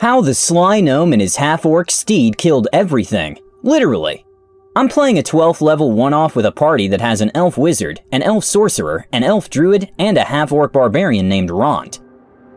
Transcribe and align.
How 0.00 0.20
the 0.20 0.32
sly 0.32 0.80
gnome 0.80 1.12
and 1.12 1.20
his 1.20 1.34
half 1.34 1.66
orc 1.66 1.90
steed 1.90 2.38
killed 2.38 2.68
everything. 2.72 3.36
Literally. 3.64 4.24
I'm 4.76 4.86
playing 4.86 5.18
a 5.18 5.24
12th 5.24 5.60
level 5.60 5.90
one 5.90 6.14
off 6.14 6.36
with 6.36 6.46
a 6.46 6.52
party 6.52 6.86
that 6.86 7.00
has 7.00 7.20
an 7.20 7.32
elf 7.34 7.58
wizard, 7.58 8.00
an 8.12 8.22
elf 8.22 8.44
sorcerer, 8.44 9.08
an 9.10 9.24
elf 9.24 9.50
druid, 9.50 9.90
and 9.98 10.16
a 10.16 10.22
half 10.22 10.52
orc 10.52 10.72
barbarian 10.72 11.28
named 11.28 11.50
Ront. 11.50 11.98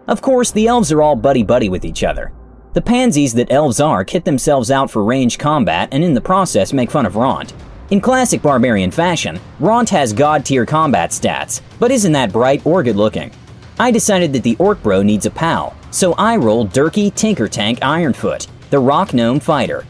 Of 0.08 0.22
course, 0.22 0.52
the 0.52 0.68
elves 0.68 0.92
are 0.92 1.02
all 1.02 1.16
buddy 1.16 1.42
buddy 1.42 1.68
with 1.68 1.84
each 1.84 2.04
other. 2.04 2.32
The 2.74 2.82
pansies 2.82 3.34
that 3.34 3.52
elves 3.52 3.80
are 3.80 4.06
kit 4.06 4.24
themselves 4.24 4.70
out 4.70 4.92
for 4.92 5.04
range 5.04 5.40
combat 5.40 5.90
and 5.92 6.04
in 6.04 6.14
the 6.14 6.22
process 6.22 6.74
make 6.74 6.92
fun 6.92 7.08
of 7.08 7.16
Ront. 7.16 7.56
In 7.90 8.02
classic 8.02 8.44
barbarian 8.44 8.92
fashion, 8.92 9.40
Ront 9.60 9.90
has 9.90 10.14
god 10.14 10.46
tier 10.46 10.68
combat 10.68 11.10
stats, 11.10 11.62
but 11.80 11.90
isn't 11.90 12.12
that 12.12 12.32
bright 12.32 12.64
or 12.68 12.84
good 12.84 12.98
looking. 12.98 13.32
I 13.80 13.90
decided 13.90 14.32
that 14.34 14.44
the 14.44 14.58
Orc 14.60 14.84
Bro 14.84 15.02
needs 15.02 15.26
a 15.26 15.32
pal, 15.32 15.76
so 15.92 16.14
I 16.14 16.38
rolled 16.38 16.72
Durkee 16.72 17.12
Tinker 17.12 17.48
Tank 17.48 17.80
Ironfoot, 17.80 18.48
the 18.70 18.80
rock 18.80 19.14
gnome 19.14 19.40
fighter. 19.40 19.86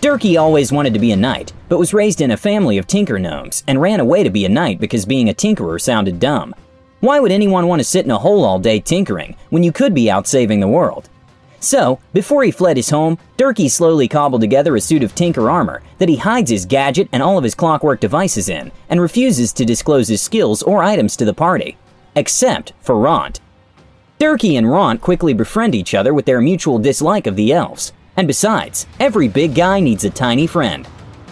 Durkee 0.00 0.36
always 0.36 0.70
wanted 0.70 0.94
to 0.94 1.00
be 1.00 1.10
a 1.10 1.16
knight, 1.16 1.52
but 1.68 1.78
was 1.78 1.92
raised 1.92 2.20
in 2.20 2.30
a 2.30 2.36
family 2.36 2.78
of 2.78 2.86
tinker 2.86 3.18
gnomes 3.18 3.64
and 3.66 3.80
ran 3.80 3.98
away 3.98 4.22
to 4.22 4.30
be 4.30 4.44
a 4.44 4.48
knight 4.48 4.78
because 4.78 5.04
being 5.04 5.28
a 5.28 5.34
tinkerer 5.34 5.80
sounded 5.80 6.20
dumb. 6.20 6.54
Why 7.00 7.18
would 7.18 7.32
anyone 7.32 7.66
want 7.66 7.80
to 7.80 7.84
sit 7.84 8.04
in 8.04 8.10
a 8.10 8.18
hole 8.18 8.44
all 8.44 8.58
day 8.58 8.78
tinkering 8.78 9.34
when 9.50 9.62
you 9.62 9.72
could 9.72 9.94
be 9.94 10.10
out 10.10 10.26
saving 10.26 10.60
the 10.60 10.68
world? 10.68 11.08
So, 11.60 11.98
before 12.12 12.44
he 12.44 12.52
fled 12.52 12.76
his 12.76 12.90
home, 12.90 13.18
Durkee 13.36 13.68
slowly 13.68 14.06
cobbled 14.06 14.40
together 14.40 14.76
a 14.76 14.80
suit 14.80 15.02
of 15.02 15.14
tinker 15.14 15.50
armor 15.50 15.82
that 15.98 16.08
he 16.08 16.16
hides 16.16 16.50
his 16.50 16.66
gadget 16.66 17.08
and 17.10 17.22
all 17.22 17.36
of 17.36 17.44
his 17.44 17.56
clockwork 17.56 17.98
devices 17.98 18.48
in, 18.48 18.70
and 18.88 19.00
refuses 19.00 19.52
to 19.54 19.64
disclose 19.64 20.06
his 20.06 20.22
skills 20.22 20.62
or 20.62 20.82
items 20.82 21.16
to 21.16 21.24
the 21.24 21.34
party. 21.34 21.76
Except 22.14 22.72
for 22.80 22.96
Ront. 22.96 23.40
Durkee 24.18 24.56
and 24.56 24.68
Ront 24.68 25.00
quickly 25.00 25.32
befriend 25.32 25.76
each 25.76 25.94
other 25.94 26.12
with 26.12 26.24
their 26.24 26.40
mutual 26.40 26.80
dislike 26.80 27.28
of 27.28 27.36
the 27.36 27.52
elves, 27.52 27.92
and 28.16 28.26
besides, 28.26 28.84
every 28.98 29.28
big 29.28 29.54
guy 29.54 29.78
needs 29.78 30.02
a 30.02 30.10
tiny 30.10 30.44
friend. 30.44 30.88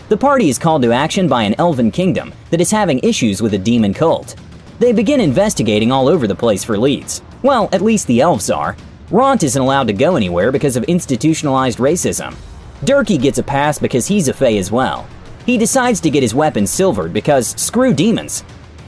The 0.08 0.16
party 0.16 0.48
is 0.48 0.58
called 0.58 0.82
to 0.82 0.92
action 0.92 1.26
by 1.26 1.42
an 1.42 1.56
elven 1.58 1.90
kingdom 1.90 2.32
that 2.50 2.60
is 2.60 2.70
having 2.70 3.00
issues 3.00 3.42
with 3.42 3.54
a 3.54 3.58
demon 3.58 3.92
cult. 3.92 4.36
They 4.78 4.92
begin 4.92 5.20
investigating 5.20 5.90
all 5.90 6.06
over 6.06 6.28
the 6.28 6.36
place 6.36 6.62
for 6.62 6.78
leads. 6.78 7.22
Well, 7.42 7.68
at 7.72 7.82
least 7.82 8.06
the 8.06 8.20
elves 8.20 8.50
are. 8.50 8.76
Ront 9.10 9.42
isn't 9.42 9.60
allowed 9.60 9.88
to 9.88 9.92
go 9.92 10.14
anywhere 10.14 10.52
because 10.52 10.76
of 10.76 10.84
institutionalized 10.84 11.78
racism. 11.78 12.36
Durkee 12.84 13.18
gets 13.18 13.38
a 13.38 13.42
pass 13.42 13.80
because 13.80 14.06
he's 14.06 14.28
a 14.28 14.32
Fey 14.32 14.58
as 14.58 14.70
well. 14.70 15.08
He 15.44 15.58
decides 15.58 16.00
to 16.02 16.10
get 16.10 16.22
his 16.22 16.36
weapons 16.36 16.70
silvered 16.70 17.12
because 17.12 17.48
screw 17.60 17.92
demons. 17.92 18.44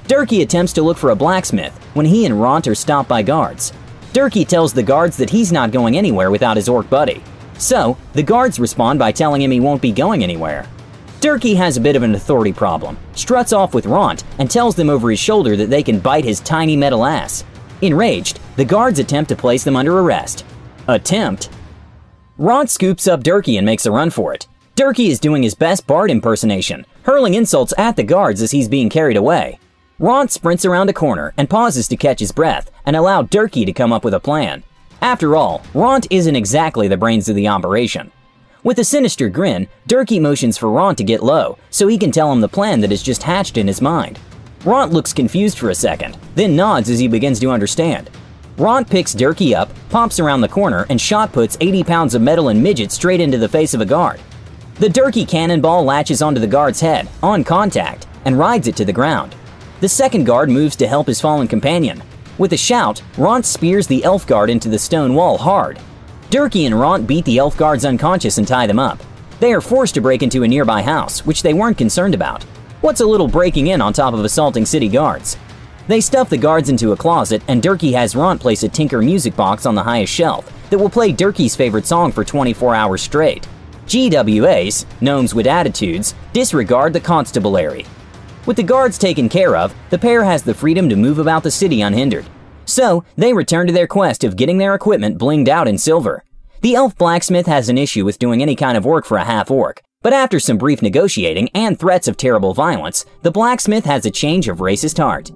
Durkee 0.06 0.42
attempts 0.42 0.72
to 0.74 0.82
look 0.82 0.98
for 0.98 1.10
a 1.10 1.16
blacksmith 1.16 1.76
when 1.94 2.06
he 2.06 2.26
and 2.26 2.40
Ront 2.40 2.68
are 2.68 2.76
stopped 2.76 3.08
by 3.08 3.22
guards. 3.22 3.72
Durkee 4.12 4.44
tells 4.44 4.72
the 4.72 4.82
guards 4.82 5.16
that 5.16 5.30
he's 5.30 5.52
not 5.52 5.70
going 5.70 5.96
anywhere 5.96 6.30
without 6.30 6.56
his 6.56 6.68
orc 6.68 6.88
buddy. 6.88 7.22
So, 7.58 7.96
the 8.12 8.22
guards 8.22 8.58
respond 8.58 8.98
by 8.98 9.12
telling 9.12 9.42
him 9.42 9.50
he 9.50 9.60
won't 9.60 9.82
be 9.82 9.92
going 9.92 10.22
anywhere. 10.22 10.66
Durkee 11.20 11.56
has 11.56 11.76
a 11.76 11.80
bit 11.80 11.96
of 11.96 12.04
an 12.04 12.14
authority 12.14 12.52
problem, 12.52 12.96
struts 13.14 13.52
off 13.52 13.74
with 13.74 13.86
Ront, 13.86 14.22
and 14.38 14.48
tells 14.48 14.76
them 14.76 14.88
over 14.88 15.10
his 15.10 15.18
shoulder 15.18 15.56
that 15.56 15.68
they 15.68 15.82
can 15.82 15.98
bite 15.98 16.24
his 16.24 16.40
tiny 16.40 16.76
metal 16.76 17.04
ass. 17.04 17.42
Enraged, 17.82 18.38
the 18.56 18.64
guards 18.64 19.00
attempt 19.00 19.28
to 19.30 19.36
place 19.36 19.64
them 19.64 19.76
under 19.76 19.98
arrest. 19.98 20.44
Attempt? 20.86 21.50
Ront 22.38 22.70
scoops 22.70 23.08
up 23.08 23.24
Durkee 23.24 23.56
and 23.56 23.66
makes 23.66 23.84
a 23.84 23.90
run 23.90 24.10
for 24.10 24.32
it. 24.32 24.46
Durkee 24.76 25.10
is 25.10 25.18
doing 25.18 25.42
his 25.42 25.56
best 25.56 25.88
Bard 25.88 26.08
impersonation, 26.08 26.86
hurling 27.02 27.34
insults 27.34 27.74
at 27.76 27.96
the 27.96 28.04
guards 28.04 28.40
as 28.40 28.52
he's 28.52 28.68
being 28.68 28.88
carried 28.88 29.16
away. 29.16 29.58
Ront 30.00 30.30
sprints 30.30 30.64
around 30.64 30.88
a 30.88 30.92
corner 30.92 31.34
and 31.36 31.50
pauses 31.50 31.88
to 31.88 31.96
catch 31.96 32.20
his 32.20 32.30
breath 32.30 32.70
and 32.86 32.94
allow 32.94 33.22
Durkee 33.22 33.64
to 33.64 33.72
come 33.72 33.92
up 33.92 34.04
with 34.04 34.14
a 34.14 34.20
plan. 34.20 34.62
After 35.02 35.34
all, 35.34 35.60
Ront 35.74 36.06
isn't 36.08 36.36
exactly 36.36 36.86
the 36.86 36.96
brains 36.96 37.28
of 37.28 37.34
the 37.34 37.48
operation. 37.48 38.12
With 38.62 38.78
a 38.78 38.84
sinister 38.84 39.28
grin, 39.28 39.66
Durkee 39.88 40.20
motions 40.20 40.56
for 40.56 40.70
Ront 40.70 40.98
to 40.98 41.04
get 41.04 41.20
low 41.20 41.58
so 41.70 41.88
he 41.88 41.98
can 41.98 42.12
tell 42.12 42.30
him 42.30 42.40
the 42.40 42.48
plan 42.48 42.80
that 42.80 42.92
has 42.92 43.02
just 43.02 43.24
hatched 43.24 43.56
in 43.56 43.66
his 43.66 43.82
mind. 43.82 44.20
Ront 44.64 44.92
looks 44.92 45.12
confused 45.12 45.58
for 45.58 45.70
a 45.70 45.74
second, 45.74 46.16
then 46.36 46.54
nods 46.54 46.88
as 46.90 47.00
he 47.00 47.08
begins 47.08 47.40
to 47.40 47.50
understand. 47.50 48.08
Ront 48.56 48.88
picks 48.88 49.14
Durkee 49.14 49.56
up, 49.56 49.68
pops 49.88 50.20
around 50.20 50.42
the 50.42 50.48
corner, 50.48 50.86
and 50.90 51.00
shot 51.00 51.32
puts 51.32 51.58
80 51.60 51.82
pounds 51.82 52.14
of 52.14 52.22
metal 52.22 52.50
and 52.50 52.62
midget 52.62 52.92
straight 52.92 53.20
into 53.20 53.38
the 53.38 53.48
face 53.48 53.74
of 53.74 53.80
a 53.80 53.86
guard. 53.86 54.20
The 54.76 54.88
Durkee 54.88 55.26
cannonball 55.26 55.82
latches 55.82 56.22
onto 56.22 56.40
the 56.40 56.46
guard's 56.46 56.80
head, 56.80 57.08
on 57.20 57.42
contact, 57.42 58.06
and 58.24 58.38
rides 58.38 58.68
it 58.68 58.76
to 58.76 58.84
the 58.84 58.92
ground. 58.92 59.34
The 59.80 59.88
second 59.88 60.24
guard 60.24 60.50
moves 60.50 60.76
to 60.76 60.88
help 60.88 61.06
his 61.06 61.20
fallen 61.20 61.46
companion, 61.46 62.02
with 62.38 62.52
a 62.52 62.56
shout, 62.56 63.02
Ront 63.16 63.44
spears 63.44 63.88
the 63.88 64.04
elf 64.04 64.24
guard 64.24 64.48
into 64.48 64.68
the 64.68 64.78
stone 64.78 65.14
wall 65.14 65.36
hard. 65.36 65.80
Durkee 66.30 66.66
and 66.66 66.78
Ront 66.78 67.04
beat 67.06 67.24
the 67.24 67.38
elf 67.38 67.56
guards 67.56 67.84
unconscious 67.84 68.38
and 68.38 68.46
tie 68.46 68.66
them 68.66 68.78
up. 68.78 69.00
They 69.40 69.52
are 69.52 69.60
forced 69.60 69.94
to 69.94 70.00
break 70.00 70.22
into 70.22 70.44
a 70.44 70.48
nearby 70.48 70.82
house, 70.82 71.26
which 71.26 71.42
they 71.42 71.52
weren't 71.52 71.78
concerned 71.78 72.14
about. 72.14 72.44
What's 72.80 73.00
a 73.00 73.06
little 73.06 73.26
breaking 73.26 73.68
in 73.68 73.80
on 73.80 73.92
top 73.92 74.14
of 74.14 74.24
assaulting 74.24 74.66
city 74.66 74.88
guards? 74.88 75.36
They 75.88 76.00
stuff 76.00 76.28
the 76.28 76.36
guards 76.36 76.68
into 76.68 76.92
a 76.92 76.96
closet, 76.96 77.42
and 77.48 77.60
Durkee 77.60 77.92
has 77.92 78.14
Ront 78.14 78.40
place 78.40 78.62
a 78.62 78.68
Tinker 78.68 79.02
music 79.02 79.34
box 79.34 79.66
on 79.66 79.74
the 79.74 79.82
highest 79.82 80.12
shelf 80.12 80.48
that 80.70 80.78
will 80.78 80.90
play 80.90 81.10
Durkee's 81.10 81.56
favorite 81.56 81.86
song 81.86 82.12
for 82.12 82.24
24 82.24 82.74
hours 82.74 83.02
straight. 83.02 83.48
GWAs, 83.86 84.86
gnomes 85.00 85.34
with 85.34 85.46
attitudes, 85.48 86.14
disregard 86.32 86.92
the 86.92 87.00
constabulary. 87.00 87.84
With 88.48 88.56
the 88.56 88.62
guards 88.62 88.96
taken 88.96 89.28
care 89.28 89.54
of, 89.54 89.74
the 89.90 89.98
pair 89.98 90.24
has 90.24 90.42
the 90.42 90.54
freedom 90.54 90.88
to 90.88 90.96
move 90.96 91.18
about 91.18 91.42
the 91.42 91.50
city 91.50 91.82
unhindered. 91.82 92.24
So, 92.64 93.04
they 93.14 93.34
return 93.34 93.66
to 93.66 93.74
their 93.74 93.86
quest 93.86 94.24
of 94.24 94.36
getting 94.36 94.56
their 94.56 94.74
equipment 94.74 95.18
blinged 95.18 95.48
out 95.48 95.68
in 95.68 95.76
silver. 95.76 96.24
The 96.62 96.74
elf 96.74 96.96
blacksmith 96.96 97.44
has 97.44 97.68
an 97.68 97.76
issue 97.76 98.06
with 98.06 98.18
doing 98.18 98.40
any 98.40 98.56
kind 98.56 98.78
of 98.78 98.86
work 98.86 99.04
for 99.04 99.18
a 99.18 99.24
half 99.24 99.50
orc, 99.50 99.82
but 100.00 100.14
after 100.14 100.40
some 100.40 100.56
brief 100.56 100.80
negotiating 100.80 101.50
and 101.54 101.78
threats 101.78 102.08
of 102.08 102.16
terrible 102.16 102.54
violence, 102.54 103.04
the 103.20 103.30
blacksmith 103.30 103.84
has 103.84 104.06
a 104.06 104.10
change 104.10 104.48
of 104.48 104.60
racist 104.60 104.96
heart. 104.96 105.30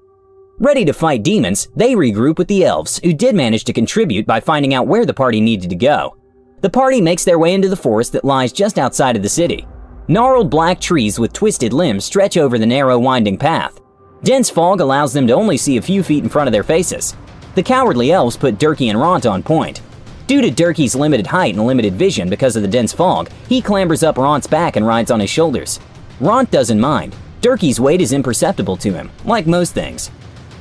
Ready 0.58 0.86
to 0.86 0.94
fight 0.94 1.22
demons, 1.22 1.68
they 1.76 1.92
regroup 1.92 2.38
with 2.38 2.48
the 2.48 2.64
elves, 2.64 2.98
who 3.04 3.12
did 3.12 3.34
manage 3.34 3.64
to 3.64 3.74
contribute 3.74 4.26
by 4.26 4.40
finding 4.40 4.72
out 4.72 4.86
where 4.86 5.04
the 5.04 5.12
party 5.12 5.38
needed 5.38 5.68
to 5.68 5.76
go. 5.76 6.16
The 6.62 6.70
party 6.70 7.02
makes 7.02 7.24
their 7.24 7.38
way 7.38 7.52
into 7.52 7.68
the 7.68 7.76
forest 7.76 8.12
that 8.12 8.24
lies 8.24 8.54
just 8.54 8.78
outside 8.78 9.16
of 9.16 9.22
the 9.22 9.28
city. 9.28 9.66
Gnarled 10.08 10.50
black 10.50 10.80
trees 10.80 11.20
with 11.20 11.32
twisted 11.32 11.72
limbs 11.72 12.04
stretch 12.04 12.36
over 12.36 12.58
the 12.58 12.66
narrow, 12.66 12.98
winding 12.98 13.38
path. 13.38 13.80
Dense 14.24 14.50
fog 14.50 14.80
allows 14.80 15.12
them 15.12 15.28
to 15.28 15.32
only 15.32 15.56
see 15.56 15.76
a 15.76 15.82
few 15.82 16.02
feet 16.02 16.24
in 16.24 16.28
front 16.28 16.48
of 16.48 16.52
their 16.52 16.64
faces. 16.64 17.14
The 17.54 17.62
cowardly 17.62 18.10
elves 18.10 18.36
put 18.36 18.58
Durkee 18.58 18.88
and 18.88 19.00
Ront 19.00 19.26
on 19.26 19.42
point. 19.42 19.80
Due 20.26 20.40
to 20.40 20.50
Durkee's 20.50 20.96
limited 20.96 21.26
height 21.26 21.54
and 21.54 21.66
limited 21.66 21.94
vision 21.94 22.28
because 22.28 22.56
of 22.56 22.62
the 22.62 22.68
dense 22.68 22.92
fog, 22.92 23.30
he 23.48 23.62
clambers 23.62 24.02
up 24.02 24.18
Ront's 24.18 24.46
back 24.46 24.74
and 24.76 24.86
rides 24.86 25.10
on 25.10 25.20
his 25.20 25.30
shoulders. 25.30 25.78
Ront 26.20 26.50
doesn't 26.50 26.80
mind. 26.80 27.14
Durkee's 27.40 27.80
weight 27.80 28.00
is 28.00 28.12
imperceptible 28.12 28.76
to 28.78 28.92
him, 28.92 29.10
like 29.24 29.46
most 29.46 29.72
things. 29.72 30.10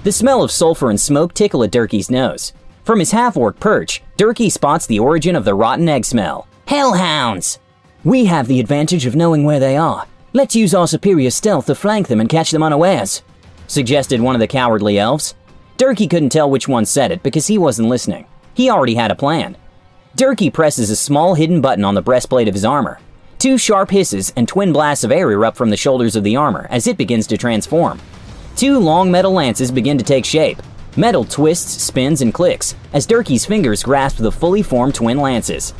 The 0.03 0.11
smell 0.11 0.43
of 0.43 0.51
sulfur 0.51 0.89
and 0.89 0.99
smoke 0.99 1.33
tickle 1.33 1.63
at 1.63 2.09
nose. 2.09 2.53
From 2.83 2.99
his 2.99 3.11
half-orc 3.11 3.59
perch, 3.59 4.03
Durkee 4.17 4.49
spots 4.49 4.85
the 4.85 4.99
origin 4.99 5.35
of 5.35 5.45
the 5.45 5.53
rotten 5.55 5.87
egg 5.87 6.05
smell. 6.05 6.47
Hellhounds! 6.67 7.59
We 8.03 8.25
have 8.25 8.47
the 8.47 8.59
advantage 8.59 9.05
of 9.05 9.15
knowing 9.15 9.43
where 9.43 9.59
they 9.59 9.77
are. 9.77 10.07
Let's 10.33 10.55
use 10.55 10.73
our 10.73 10.87
superior 10.87 11.29
stealth 11.29 11.67
to 11.67 11.75
flank 11.75 12.07
them 12.07 12.19
and 12.19 12.27
catch 12.27 12.49
them 12.49 12.63
unawares, 12.63 13.21
suggested 13.67 14.21
one 14.21 14.33
of 14.33 14.39
the 14.39 14.47
cowardly 14.47 14.97
elves. 14.97 15.35
Durkee 15.77 16.07
couldn't 16.07 16.31
tell 16.31 16.49
which 16.49 16.67
one 16.67 16.85
said 16.85 17.11
it 17.11 17.21
because 17.21 17.45
he 17.45 17.59
wasn't 17.59 17.89
listening. 17.89 18.25
He 18.55 18.71
already 18.71 18.95
had 18.95 19.11
a 19.11 19.15
plan. 19.15 19.55
Durkee 20.15 20.49
presses 20.49 20.89
a 20.89 20.95
small 20.95 21.35
hidden 21.35 21.61
button 21.61 21.85
on 21.85 21.93
the 21.93 22.01
breastplate 22.01 22.47
of 22.47 22.55
his 22.55 22.65
armor. 22.65 22.99
Two 23.37 23.59
sharp 23.59 23.91
hisses 23.91 24.33
and 24.35 24.47
twin 24.47 24.73
blasts 24.73 25.03
of 25.03 25.11
air 25.11 25.31
erupt 25.31 25.55
from 25.55 25.69
the 25.69 25.77
shoulders 25.77 26.15
of 26.15 26.23
the 26.23 26.35
armor 26.35 26.65
as 26.71 26.87
it 26.87 26.97
begins 26.97 27.27
to 27.27 27.37
transform. 27.37 28.01
Two 28.55 28.79
long 28.79 29.11
metal 29.11 29.31
lances 29.31 29.71
begin 29.71 29.99
to 29.99 30.03
take 30.03 30.25
shape. 30.25 30.59
Metal 30.97 31.23
twists, 31.23 31.83
spins, 31.83 32.21
and 32.21 32.33
clicks 32.33 32.73
as 32.93 33.05
Durkee's 33.05 33.45
fingers 33.45 33.83
grasp 33.83 34.17
the 34.17 34.31
fully 34.31 34.63
formed 34.63 34.95
twin 34.95 35.19
lances. 35.19 35.75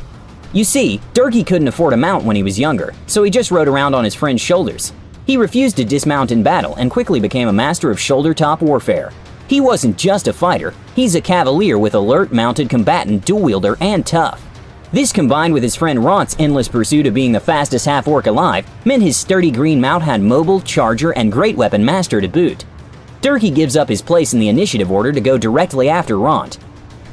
You 0.52 0.64
see, 0.64 1.00
Durkee 1.14 1.44
couldn't 1.44 1.68
afford 1.68 1.94
a 1.94 1.96
mount 1.96 2.24
when 2.24 2.36
he 2.36 2.42
was 2.42 2.58
younger, 2.58 2.92
so 3.06 3.22
he 3.22 3.30
just 3.30 3.50
rode 3.50 3.68
around 3.68 3.94
on 3.94 4.04
his 4.04 4.14
friend's 4.14 4.42
shoulders. 4.42 4.92
He 5.26 5.38
refused 5.38 5.76
to 5.76 5.84
dismount 5.84 6.30
in 6.30 6.42
battle 6.42 6.74
and 6.74 6.90
quickly 6.90 7.20
became 7.20 7.48
a 7.48 7.52
master 7.52 7.90
of 7.90 7.98
shoulder 7.98 8.34
top 8.34 8.60
warfare. 8.60 9.12
He 9.48 9.60
wasn't 9.60 9.96
just 9.96 10.28
a 10.28 10.32
fighter, 10.32 10.74
he's 10.94 11.14
a 11.14 11.20
cavalier 11.20 11.78
with 11.78 11.94
alert, 11.94 12.32
mounted 12.32 12.68
combatant, 12.68 13.24
dual 13.24 13.40
wielder, 13.40 13.78
and 13.80 14.06
tough. 14.06 14.42
This 14.92 15.10
combined 15.10 15.54
with 15.54 15.62
his 15.62 15.74
friend 15.74 16.04
Ront's 16.04 16.36
endless 16.38 16.68
pursuit 16.68 17.06
of 17.06 17.14
being 17.14 17.32
the 17.32 17.40
fastest 17.40 17.86
half 17.86 18.06
orc 18.06 18.26
alive 18.26 18.66
meant 18.84 19.02
his 19.02 19.16
sturdy 19.16 19.50
green 19.50 19.80
mount 19.80 20.02
had 20.02 20.20
mobile, 20.20 20.60
charger, 20.60 21.12
and 21.12 21.32
great 21.32 21.56
weapon 21.56 21.82
master 21.82 22.20
to 22.20 22.28
boot. 22.28 22.66
Durkee 23.22 23.50
gives 23.50 23.74
up 23.76 23.88
his 23.88 24.02
place 24.02 24.34
in 24.34 24.40
the 24.40 24.50
initiative 24.50 24.90
order 24.90 25.12
to 25.12 25.20
go 25.20 25.38
directly 25.38 25.88
after 25.88 26.18
Ront. 26.18 26.58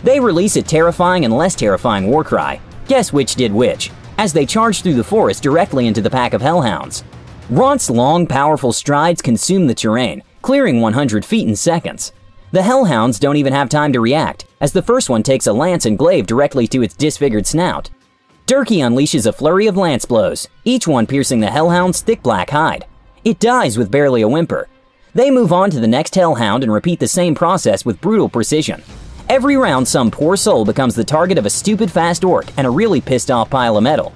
They 0.03 0.19
release 0.19 0.57
a 0.57 0.61
terrifying 0.61 1.23
and 1.23 1.33
less 1.33 1.55
terrifying 1.55 2.07
war 2.07 2.25
cry, 2.25 2.59
Guess 2.89 3.13
which 3.13 3.35
did 3.35 3.53
which, 3.53 3.91
as 4.17 4.33
they 4.33 4.47
charged 4.47 4.81
through 4.81 4.95
the 4.95 5.03
forest 5.03 5.43
directly 5.43 5.85
into 5.85 6.01
the 6.01 6.09
pack 6.09 6.33
of 6.33 6.41
hellhounds. 6.41 7.03
Ront's 7.51 7.87
long, 7.87 8.25
powerful 8.25 8.73
strides 8.73 9.21
consume 9.21 9.67
the 9.67 9.75
terrain, 9.75 10.23
clearing 10.41 10.81
100 10.81 11.23
feet 11.23 11.47
in 11.47 11.55
seconds. 11.55 12.13
The 12.51 12.63
Hellhounds 12.63 13.19
don't 13.19 13.35
even 13.35 13.53
have 13.53 13.69
time 13.69 13.93
to 13.93 13.99
react, 13.99 14.45
as 14.59 14.71
the 14.71 14.81
first 14.81 15.07
one 15.07 15.21
takes 15.21 15.45
a 15.45 15.53
lance 15.53 15.85
and 15.85 15.99
glaive 15.99 16.25
directly 16.25 16.65
to 16.69 16.81
its 16.81 16.95
disfigured 16.95 17.45
snout. 17.45 17.91
Durkee 18.47 18.79
unleashes 18.79 19.27
a 19.27 19.33
flurry 19.33 19.67
of 19.67 19.77
lance 19.77 20.05
blows, 20.05 20.47
each 20.65 20.87
one 20.87 21.05
piercing 21.05 21.41
the 21.41 21.51
Hellhound's 21.51 22.01
thick 22.01 22.23
black 22.23 22.49
hide. 22.49 22.87
It 23.23 23.39
dies 23.39 23.77
with 23.77 23.91
barely 23.91 24.23
a 24.23 24.27
whimper. 24.27 24.67
They 25.13 25.29
move 25.29 25.53
on 25.53 25.69
to 25.69 25.79
the 25.79 25.87
next 25.87 26.15
Hellhound 26.15 26.63
and 26.63 26.73
repeat 26.73 26.99
the 26.99 27.07
same 27.07 27.35
process 27.35 27.85
with 27.85 28.01
brutal 28.01 28.29
precision. 28.29 28.81
Every 29.29 29.57
round, 29.57 29.87
some 29.87 30.09
poor 30.09 30.35
soul 30.35 30.65
becomes 30.65 30.95
the 30.95 31.03
target 31.03 31.37
of 31.37 31.45
a 31.45 31.51
stupid 31.51 31.91
fast 31.91 32.23
orc 32.23 32.47
and 32.57 32.65
a 32.65 32.69
really 32.71 32.99
pissed 32.99 33.29
off 33.29 33.47
pile 33.47 33.77
of 33.77 33.83
metal. 33.83 34.11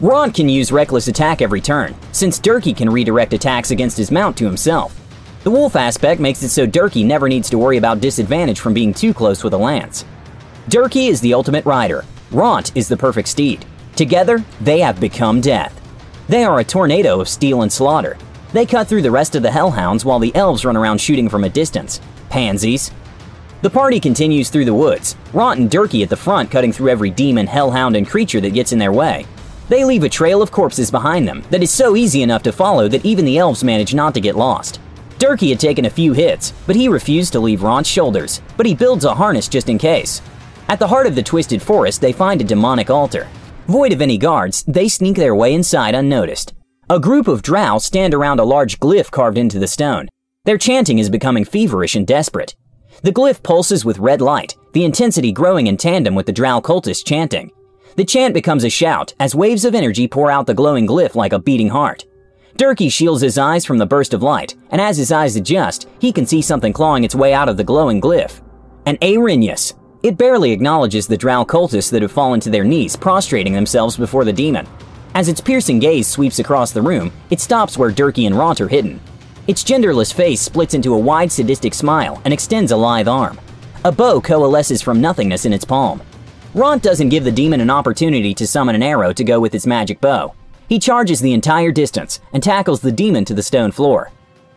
Ront 0.00 0.34
can 0.34 0.48
use 0.48 0.72
Reckless 0.72 1.06
Attack 1.06 1.42
every 1.42 1.60
turn, 1.60 1.94
since 2.12 2.38
Durkee 2.38 2.72
can 2.72 2.88
redirect 2.88 3.34
attacks 3.34 3.72
against 3.72 3.98
his 3.98 4.10
mount 4.10 4.38
to 4.38 4.46
himself. 4.46 4.98
The 5.44 5.50
wolf 5.50 5.76
aspect 5.76 6.18
makes 6.18 6.42
it 6.42 6.48
so 6.48 6.64
Durkee 6.64 7.04
never 7.04 7.28
needs 7.28 7.50
to 7.50 7.58
worry 7.58 7.76
about 7.76 8.00
disadvantage 8.00 8.58
from 8.58 8.72
being 8.72 8.94
too 8.94 9.12
close 9.12 9.44
with 9.44 9.52
a 9.52 9.58
lance. 9.58 10.06
Durkee 10.70 11.08
is 11.08 11.20
the 11.20 11.34
ultimate 11.34 11.66
rider, 11.66 12.06
Ront 12.30 12.74
is 12.74 12.88
the 12.88 12.96
perfect 12.96 13.28
steed. 13.28 13.66
Together, 13.96 14.42
they 14.62 14.80
have 14.80 14.98
become 14.98 15.42
death. 15.42 15.78
They 16.26 16.44
are 16.44 16.60
a 16.60 16.64
tornado 16.64 17.20
of 17.20 17.28
steel 17.28 17.60
and 17.60 17.72
slaughter. 17.72 18.16
They 18.54 18.64
cut 18.64 18.88
through 18.88 19.02
the 19.02 19.10
rest 19.10 19.34
of 19.34 19.42
the 19.42 19.50
Hellhounds 19.50 20.06
while 20.06 20.18
the 20.18 20.34
elves 20.34 20.64
run 20.64 20.76
around 20.76 21.02
shooting 21.02 21.28
from 21.28 21.44
a 21.44 21.50
distance. 21.50 22.00
Pansies. 22.30 22.90
The 23.60 23.70
party 23.70 23.98
continues 23.98 24.50
through 24.50 24.66
the 24.66 24.74
woods, 24.74 25.16
Ront 25.32 25.58
and 25.58 25.68
Durkee 25.68 26.04
at 26.04 26.10
the 26.10 26.16
front 26.16 26.48
cutting 26.48 26.72
through 26.72 26.90
every 26.90 27.10
demon, 27.10 27.48
hellhound, 27.48 27.96
and 27.96 28.06
creature 28.06 28.40
that 28.40 28.54
gets 28.54 28.70
in 28.72 28.78
their 28.78 28.92
way. 28.92 29.26
They 29.68 29.84
leave 29.84 30.04
a 30.04 30.08
trail 30.08 30.40
of 30.40 30.52
corpses 30.52 30.92
behind 30.92 31.26
them 31.26 31.42
that 31.50 31.62
is 31.62 31.72
so 31.72 31.96
easy 31.96 32.22
enough 32.22 32.44
to 32.44 32.52
follow 32.52 32.86
that 32.86 33.04
even 33.04 33.24
the 33.24 33.36
elves 33.36 33.64
manage 33.64 33.94
not 33.94 34.14
to 34.14 34.20
get 34.20 34.36
lost. 34.36 34.80
Durkee 35.18 35.50
had 35.50 35.58
taken 35.58 35.86
a 35.86 35.90
few 35.90 36.12
hits, 36.12 36.52
but 36.68 36.76
he 36.76 36.88
refused 36.88 37.32
to 37.32 37.40
leave 37.40 37.64
Ront's 37.64 37.90
shoulders, 37.90 38.40
but 38.56 38.64
he 38.64 38.76
builds 38.76 39.04
a 39.04 39.14
harness 39.14 39.48
just 39.48 39.68
in 39.68 39.76
case. 39.76 40.22
At 40.68 40.78
the 40.78 40.86
heart 40.86 41.08
of 41.08 41.16
the 41.16 41.22
Twisted 41.24 41.60
Forest, 41.60 42.00
they 42.00 42.12
find 42.12 42.40
a 42.40 42.44
demonic 42.44 42.90
altar. 42.90 43.26
Void 43.66 43.92
of 43.92 44.00
any 44.00 44.18
guards, 44.18 44.62
they 44.68 44.88
sneak 44.88 45.16
their 45.16 45.34
way 45.34 45.52
inside 45.52 45.96
unnoticed. 45.96 46.54
A 46.88 47.00
group 47.00 47.26
of 47.26 47.42
drow 47.42 47.78
stand 47.78 48.14
around 48.14 48.38
a 48.38 48.44
large 48.44 48.78
glyph 48.78 49.10
carved 49.10 49.36
into 49.36 49.58
the 49.58 49.66
stone. 49.66 50.08
Their 50.44 50.58
chanting 50.58 51.00
is 51.00 51.10
becoming 51.10 51.44
feverish 51.44 51.96
and 51.96 52.06
desperate. 52.06 52.54
The 53.02 53.12
glyph 53.12 53.44
pulses 53.44 53.84
with 53.84 54.00
red 54.00 54.20
light, 54.20 54.56
the 54.72 54.84
intensity 54.84 55.30
growing 55.30 55.68
in 55.68 55.76
tandem 55.76 56.16
with 56.16 56.26
the 56.26 56.32
drow 56.32 56.60
cultist 56.60 57.06
chanting. 57.06 57.52
The 57.94 58.04
chant 58.04 58.34
becomes 58.34 58.64
a 58.64 58.70
shout 58.70 59.14
as 59.20 59.36
waves 59.36 59.64
of 59.64 59.76
energy 59.76 60.08
pour 60.08 60.32
out 60.32 60.48
the 60.48 60.54
glowing 60.54 60.84
glyph 60.84 61.14
like 61.14 61.32
a 61.32 61.38
beating 61.38 61.68
heart. 61.68 62.04
Durkee 62.56 62.88
shields 62.88 63.22
his 63.22 63.38
eyes 63.38 63.64
from 63.64 63.78
the 63.78 63.86
burst 63.86 64.14
of 64.14 64.24
light, 64.24 64.56
and 64.70 64.80
as 64.80 64.96
his 64.96 65.12
eyes 65.12 65.36
adjust, 65.36 65.88
he 66.00 66.12
can 66.12 66.26
see 66.26 66.42
something 66.42 66.72
clawing 66.72 67.04
its 67.04 67.14
way 67.14 67.32
out 67.32 67.48
of 67.48 67.56
the 67.56 67.62
glowing 67.62 68.00
glyph. 68.00 68.40
An 68.84 68.96
Erinyes. 68.96 69.74
It 70.02 70.18
barely 70.18 70.50
acknowledges 70.50 71.06
the 71.06 71.16
drow 71.16 71.44
cultists 71.44 71.92
that 71.92 72.02
have 72.02 72.10
fallen 72.10 72.40
to 72.40 72.50
their 72.50 72.64
knees, 72.64 72.96
prostrating 72.96 73.52
themselves 73.52 73.96
before 73.96 74.24
the 74.24 74.32
demon. 74.32 74.66
As 75.14 75.28
its 75.28 75.40
piercing 75.40 75.78
gaze 75.78 76.08
sweeps 76.08 76.40
across 76.40 76.72
the 76.72 76.82
room, 76.82 77.12
it 77.30 77.38
stops 77.38 77.78
where 77.78 77.92
Durkee 77.92 78.26
and 78.26 78.36
Ront 78.36 78.60
are 78.60 78.68
hidden. 78.68 79.00
Its 79.48 79.64
genderless 79.64 80.12
face 80.12 80.42
splits 80.42 80.74
into 80.74 80.92
a 80.92 80.98
wide 80.98 81.32
sadistic 81.32 81.72
smile 81.72 82.20
and 82.26 82.34
extends 82.34 82.70
a 82.70 82.76
lithe 82.76 83.08
arm. 83.08 83.40
A 83.86 83.90
bow 83.90 84.20
coalesces 84.20 84.82
from 84.82 85.00
nothingness 85.00 85.46
in 85.46 85.54
its 85.54 85.64
palm. 85.64 86.02
Ront 86.52 86.82
doesn't 86.82 87.08
give 87.08 87.24
the 87.24 87.32
demon 87.32 87.62
an 87.62 87.70
opportunity 87.70 88.34
to 88.34 88.46
summon 88.46 88.74
an 88.74 88.82
arrow 88.82 89.10
to 89.14 89.24
go 89.24 89.40
with 89.40 89.54
its 89.54 89.66
magic 89.66 90.02
bow. 90.02 90.34
He 90.68 90.78
charges 90.78 91.20
the 91.20 91.32
entire 91.32 91.72
distance 91.72 92.20
and 92.34 92.42
tackles 92.42 92.82
the 92.82 92.92
demon 92.92 93.24
to 93.24 93.32
the 93.32 93.42
stone 93.42 93.70
floor. 93.70 94.10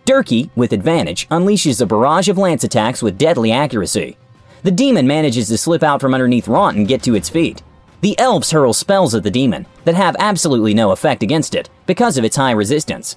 Durkee, 0.04 0.52
with 0.58 0.74
advantage, 0.74 1.26
unleashes 1.30 1.80
a 1.80 1.86
barrage 1.86 2.28
of 2.28 2.38
lance 2.38 2.66
attacks 2.66 3.02
with 3.02 3.18
deadly 3.18 3.54
accuracy. 3.54 4.18
The 4.64 4.72
demon 4.72 5.08
manages 5.08 5.48
to 5.48 5.58
slip 5.58 5.84
out 5.84 6.02
from 6.02 6.14
underneath 6.14 6.50
Ront 6.50 6.76
and 6.76 6.86
get 6.86 7.02
to 7.04 7.16
its 7.16 7.30
feet. 7.30 7.64
The 8.02 8.20
elves 8.20 8.52
hurl 8.52 8.74
spells 8.74 9.16
at 9.16 9.24
the 9.24 9.32
demon 9.32 9.68
that 9.86 9.96
have 9.96 10.18
absolutely 10.20 10.74
no 10.74 10.92
effect 10.92 11.24
against 11.24 11.56
it 11.56 11.70
because 11.86 12.18
of 12.18 12.26
its 12.26 12.36
high 12.36 12.52
resistance. 12.52 13.16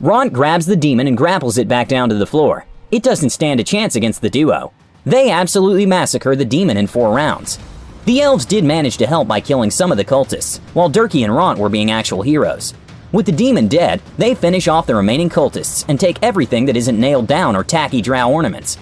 Ront 0.00 0.32
grabs 0.32 0.66
the 0.66 0.74
demon 0.74 1.06
and 1.06 1.16
grapples 1.16 1.56
it 1.56 1.68
back 1.68 1.86
down 1.86 2.08
to 2.08 2.16
the 2.16 2.26
floor. 2.26 2.66
It 2.90 3.04
doesn't 3.04 3.30
stand 3.30 3.60
a 3.60 3.64
chance 3.64 3.94
against 3.94 4.22
the 4.22 4.30
duo. 4.30 4.72
They 5.06 5.30
absolutely 5.30 5.86
massacre 5.86 6.34
the 6.34 6.44
demon 6.44 6.76
in 6.76 6.88
four 6.88 7.14
rounds. 7.14 7.60
The 8.04 8.20
elves 8.20 8.44
did 8.44 8.64
manage 8.64 8.96
to 8.98 9.06
help 9.06 9.28
by 9.28 9.40
killing 9.40 9.70
some 9.70 9.92
of 9.92 9.96
the 9.96 10.04
cultists, 10.04 10.58
while 10.74 10.88
Durkee 10.88 11.22
and 11.22 11.34
Ront 11.34 11.60
were 11.60 11.68
being 11.68 11.92
actual 11.92 12.22
heroes. 12.22 12.74
With 13.12 13.26
the 13.26 13.32
demon 13.32 13.68
dead, 13.68 14.02
they 14.18 14.34
finish 14.34 14.66
off 14.66 14.88
the 14.88 14.96
remaining 14.96 15.30
cultists 15.30 15.84
and 15.88 15.98
take 15.98 16.18
everything 16.22 16.64
that 16.66 16.76
isn't 16.76 16.98
nailed 16.98 17.28
down 17.28 17.54
or 17.54 17.62
tacky 17.62 18.02
drow 18.02 18.30
ornaments. 18.30 18.76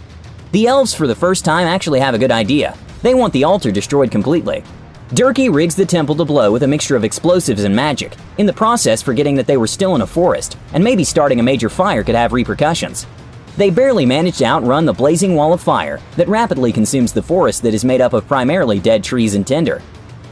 The 0.53 0.67
elves, 0.67 0.95
for 0.95 1.07
the 1.07 1.15
first 1.15 1.45
time, 1.45 1.67
actually 1.67 2.01
have 2.01 2.15
a 2.15 2.19
good 2.19 2.33
idea. 2.33 2.77
They 3.03 3.15
want 3.15 3.35
the 3.35 3.45
altar 3.45 3.71
destroyed 3.71 4.11
completely. 4.11 4.65
Durkee 5.15 5.51
rigs 5.51 5.75
the 5.75 5.85
temple 5.85 6.15
to 6.15 6.25
blow 6.25 6.51
with 6.51 6.63
a 6.63 6.67
mixture 6.67 6.97
of 6.97 7.05
explosives 7.05 7.65
and 7.65 7.77
magic, 7.77 8.17
in 8.39 8.47
the 8.47 8.53
process 8.53 9.03
forgetting 9.03 9.35
that 9.35 9.47
they 9.47 9.59
were 9.59 9.67
still 9.67 9.95
in 9.95 10.01
a 10.01 10.07
forest, 10.07 10.57
and 10.73 10.83
maybe 10.83 11.05
starting 11.05 11.39
a 11.39 11.43
major 11.43 11.69
fire 11.69 12.03
could 12.03 12.15
have 12.15 12.33
repercussions. 12.33 13.07
They 13.59 13.69
barely 13.69 14.07
manage 14.07 14.39
to 14.39 14.47
outrun 14.47 14.87
the 14.87 14.95
blazing 14.95 15.35
wall 15.35 15.53
of 15.53 15.61
fire 15.61 16.01
that 16.17 16.29
rapidly 16.29 16.73
consumes 16.73 17.13
the 17.13 17.23
forest 17.23 17.63
that 17.63 17.75
is 17.75 17.85
made 17.85 18.01
up 18.01 18.15
of 18.15 18.27
primarily 18.27 18.81
dead 18.81 19.05
trees 19.05 19.35
and 19.35 19.47
tinder. 19.47 19.83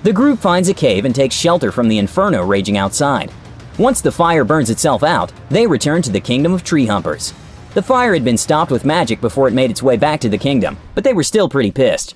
The 0.03 0.15
group 0.15 0.39
finds 0.39 0.71
a 0.71 0.75
cave 0.75 1.05
and 1.05 1.15
takes 1.15 1.35
shelter 1.35 1.71
from 1.71 1.89
the 1.89 1.99
inferno 1.99 2.43
raging 2.43 2.79
outside. 2.79 3.31
Once 3.77 4.01
the 4.01 4.11
fire 4.11 4.45
burns 4.45 4.71
itself 4.71 5.03
out, 5.03 5.31
they 5.51 5.67
return 5.67 6.01
to 6.03 6.11
the 6.11 6.21
kingdom 6.21 6.55
of 6.55 6.65
tree 6.65 6.87
humpers. 6.87 7.35
The 7.75 7.83
fire 7.83 8.15
had 8.15 8.25
been 8.25 8.39
stopped 8.39 8.71
with 8.71 8.87
magic 8.87 9.21
before 9.21 9.47
it 9.47 9.55
made 9.55 9.71
its 9.71 9.83
way 9.83 9.99
back 9.99 10.21
to 10.21 10.31
the 10.31 10.39
kingdom, 10.39 10.79
but 10.95 11.05
they 11.05 11.13
were 11.13 11.23
still 11.23 11.51
pretty 11.51 11.71
pissed. 11.71 12.15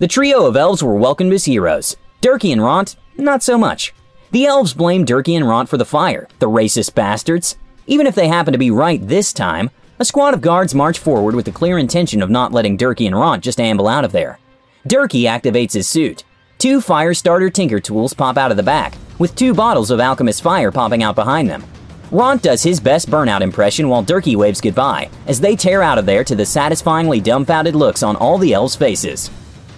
The 0.00 0.06
trio 0.06 0.46
of 0.46 0.56
elves 0.56 0.80
were 0.80 0.94
welcomed 0.94 1.32
as 1.32 1.46
heroes. 1.46 1.96
Durkee 2.20 2.52
and 2.52 2.62
Ront, 2.62 2.94
not 3.16 3.42
so 3.42 3.58
much. 3.58 3.92
The 4.30 4.46
elves 4.46 4.72
blame 4.72 5.04
Durkee 5.04 5.34
and 5.34 5.48
Ront 5.48 5.68
for 5.68 5.76
the 5.76 5.84
fire, 5.84 6.28
the 6.38 6.48
racist 6.48 6.94
bastards. 6.94 7.56
Even 7.88 8.06
if 8.06 8.14
they 8.14 8.28
happen 8.28 8.52
to 8.52 8.58
be 8.58 8.70
right 8.70 9.04
this 9.04 9.32
time, 9.32 9.70
a 9.98 10.04
squad 10.04 10.34
of 10.34 10.40
guards 10.40 10.72
march 10.72 11.00
forward 11.00 11.34
with 11.34 11.46
the 11.46 11.50
clear 11.50 11.78
intention 11.78 12.22
of 12.22 12.30
not 12.30 12.52
letting 12.52 12.76
Durkee 12.76 13.08
and 13.08 13.16
Ront 13.16 13.42
just 13.42 13.58
amble 13.58 13.88
out 13.88 14.04
of 14.04 14.12
there. 14.12 14.38
Durkee 14.86 15.24
activates 15.24 15.72
his 15.72 15.88
suit. 15.88 16.22
Two 16.58 16.80
fire 16.80 17.12
starter 17.12 17.50
tinker 17.50 17.80
tools 17.80 18.14
pop 18.14 18.36
out 18.36 18.52
of 18.52 18.56
the 18.56 18.62
back, 18.62 18.94
with 19.18 19.34
two 19.34 19.52
bottles 19.52 19.90
of 19.90 19.98
alchemist 19.98 20.42
fire 20.42 20.70
popping 20.70 21.02
out 21.02 21.16
behind 21.16 21.50
them. 21.50 21.64
Ront 22.12 22.42
does 22.42 22.62
his 22.62 22.78
best 22.78 23.10
burnout 23.10 23.40
impression 23.40 23.88
while 23.88 24.04
Durkee 24.04 24.36
waves 24.36 24.60
goodbye, 24.60 25.10
as 25.26 25.40
they 25.40 25.56
tear 25.56 25.82
out 25.82 25.98
of 25.98 26.06
there 26.06 26.22
to 26.22 26.36
the 26.36 26.46
satisfyingly 26.46 27.20
dumbfounded 27.20 27.74
looks 27.74 28.04
on 28.04 28.14
all 28.14 28.38
the 28.38 28.52
elves' 28.52 28.76
faces. 28.76 29.28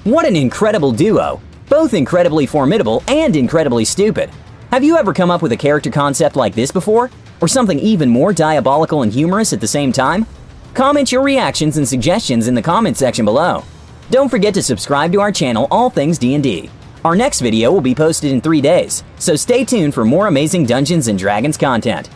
What 0.04 0.24
an 0.24 0.34
incredible 0.34 0.92
duo! 0.92 1.42
Both 1.68 1.92
incredibly 1.92 2.46
formidable 2.46 3.02
and 3.06 3.36
incredibly 3.36 3.84
stupid. 3.84 4.30
Have 4.70 4.82
you 4.82 4.96
ever 4.96 5.12
come 5.12 5.30
up 5.30 5.42
with 5.42 5.52
a 5.52 5.58
character 5.58 5.90
concept 5.90 6.36
like 6.36 6.54
this 6.54 6.70
before? 6.70 7.10
Or 7.42 7.48
something 7.48 7.78
even 7.78 8.08
more 8.08 8.32
diabolical 8.32 9.02
and 9.02 9.12
humorous 9.12 9.52
at 9.52 9.60
the 9.60 9.68
same 9.68 9.92
time? 9.92 10.26
Comment 10.72 11.12
your 11.12 11.20
reactions 11.20 11.76
and 11.76 11.86
suggestions 11.86 12.48
in 12.48 12.54
the 12.54 12.62
comment 12.62 12.96
section 12.96 13.26
below. 13.26 13.62
Don't 14.10 14.30
forget 14.30 14.54
to 14.54 14.62
subscribe 14.62 15.12
to 15.12 15.20
our 15.20 15.30
channel 15.30 15.68
All 15.70 15.90
Things 15.90 16.16
D&D. 16.16 16.70
Our 17.04 17.14
next 17.14 17.40
video 17.40 17.70
will 17.70 17.82
be 17.82 17.94
posted 17.94 18.32
in 18.32 18.40
3 18.40 18.62
days, 18.62 19.04
so 19.18 19.36
stay 19.36 19.66
tuned 19.66 19.92
for 19.92 20.06
more 20.06 20.28
amazing 20.28 20.64
Dungeons 20.64 21.12
& 21.12 21.16
Dragons 21.18 21.58
content. 21.58 22.08